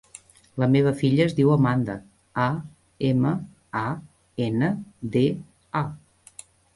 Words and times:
La 0.61 0.67
meva 0.75 0.91
filla 0.99 1.25
es 1.25 1.33
diu 1.39 1.49
Amanda: 1.55 1.95
a, 2.43 2.47
ema, 3.09 3.33
a, 3.81 3.83
ena, 4.47 4.71
de, 5.17 5.23
a. 5.83 5.83